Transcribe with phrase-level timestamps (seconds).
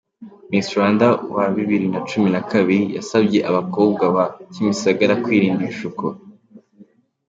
[0.49, 6.05] Miss Rwanda wa bibiri nacumi nakabiri yasabye abakobwa ba Kimisagara kwirinda ibishuko